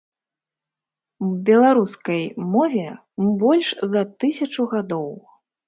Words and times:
Беларускай 1.49 2.23
мове 2.55 2.87
больш 3.47 3.73
за 3.95 4.03
тысячу 4.27 4.61
гадоў. 4.77 5.09